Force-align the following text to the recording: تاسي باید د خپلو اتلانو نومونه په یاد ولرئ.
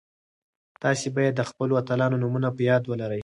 تاسي 0.81 1.07
باید 1.17 1.33
د 1.37 1.41
خپلو 1.49 1.73
اتلانو 1.81 2.21
نومونه 2.23 2.49
په 2.55 2.61
یاد 2.69 2.83
ولرئ. 2.87 3.19